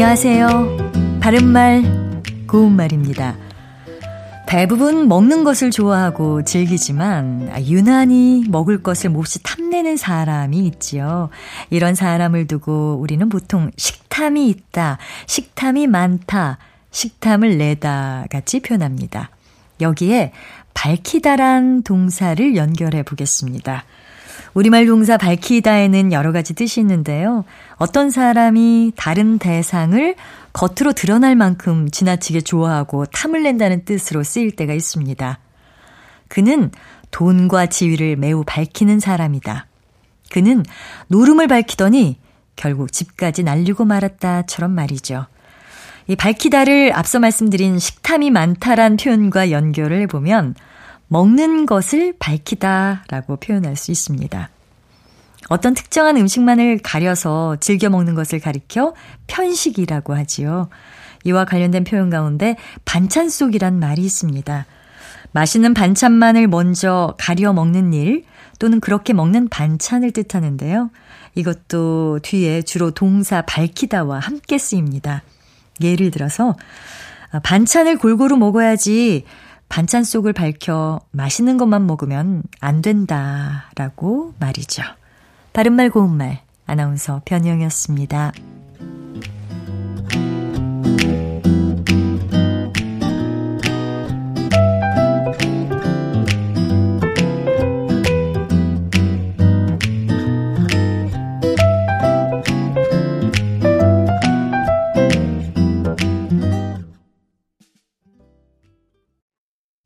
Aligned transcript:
안녕하세요. 0.00 1.18
바른말, 1.20 2.22
고운말입니다. 2.46 3.34
대부분 4.46 5.08
먹는 5.08 5.42
것을 5.42 5.72
좋아하고 5.72 6.44
즐기지만 6.44 7.50
유난히 7.66 8.44
먹을 8.48 8.80
것을 8.80 9.10
몹시 9.10 9.42
탐내는 9.42 9.96
사람이 9.96 10.56
있지요. 10.68 11.30
이런 11.70 11.96
사람을 11.96 12.46
두고 12.46 12.98
우리는 13.00 13.28
보통 13.28 13.72
식탐이 13.76 14.48
있다, 14.48 14.98
식탐이 15.26 15.88
많다, 15.88 16.58
식탐을 16.92 17.58
내다 17.58 18.26
같이 18.30 18.60
표현합니다. 18.60 19.30
여기에 19.80 20.30
밝히다란 20.80 21.82
동사를 21.82 22.54
연결해 22.54 23.02
보겠습니다. 23.02 23.84
우리말 24.54 24.86
동사 24.86 25.16
밝히다에는 25.16 26.12
여러 26.12 26.30
가지 26.30 26.54
뜻이 26.54 26.78
있는데요. 26.78 27.44
어떤 27.78 28.10
사람이 28.10 28.92
다른 28.94 29.38
대상을 29.40 30.14
겉으로 30.52 30.92
드러날 30.92 31.34
만큼 31.34 31.90
지나치게 31.90 32.42
좋아하고 32.42 33.06
탐을 33.06 33.42
낸다는 33.42 33.84
뜻으로 33.86 34.22
쓰일 34.22 34.54
때가 34.54 34.72
있습니다. 34.72 35.40
그는 36.28 36.70
돈과 37.10 37.66
지위를 37.66 38.14
매우 38.14 38.44
밝히는 38.46 39.00
사람이다. 39.00 39.66
그는 40.30 40.64
노름을 41.08 41.48
밝히더니 41.48 42.20
결국 42.54 42.92
집까지 42.92 43.42
날리고 43.42 43.84
말았다처럼 43.84 44.70
말이죠. 44.70 45.26
이 46.08 46.16
밝히다를 46.16 46.92
앞서 46.94 47.18
말씀드린 47.18 47.78
식탐이 47.78 48.30
많다란 48.30 48.96
표현과 48.96 49.50
연결을 49.50 50.00
해보면 50.02 50.54
먹는 51.08 51.66
것을 51.66 52.14
밝히다라고 52.18 53.36
표현할 53.36 53.76
수 53.76 53.90
있습니다. 53.90 54.48
어떤 55.50 55.74
특정한 55.74 56.16
음식만을 56.16 56.78
가려서 56.82 57.56
즐겨 57.60 57.90
먹는 57.90 58.14
것을 58.14 58.40
가리켜 58.40 58.94
편식이라고 59.26 60.16
하지요. 60.16 60.70
이와 61.24 61.44
관련된 61.44 61.84
표현 61.84 62.08
가운데 62.08 62.56
반찬 62.86 63.28
속이란 63.28 63.78
말이 63.78 64.02
있습니다. 64.02 64.64
맛있는 65.32 65.74
반찬만을 65.74 66.48
먼저 66.48 67.14
가려 67.18 67.52
먹는 67.52 67.92
일 67.92 68.24
또는 68.58 68.80
그렇게 68.80 69.12
먹는 69.12 69.48
반찬을 69.48 70.12
뜻하는데요. 70.12 70.90
이것도 71.34 72.20
뒤에 72.22 72.62
주로 72.62 72.92
동사 72.92 73.42
밝히다와 73.42 74.20
함께 74.20 74.56
쓰입니다. 74.56 75.22
예를 75.80 76.10
들어서 76.10 76.54
반찬을 77.42 77.98
골고루 77.98 78.36
먹어야지 78.36 79.24
반찬 79.68 80.02
속을 80.02 80.32
밝혀 80.32 81.00
맛있는 81.10 81.58
것만 81.58 81.86
먹으면 81.86 82.42
안 82.60 82.80
된다라고 82.80 84.34
말이죠. 84.38 84.82
바른말 85.52 85.90
고운말 85.90 86.40
아나운서 86.66 87.22
변희영이었습니다. 87.24 88.32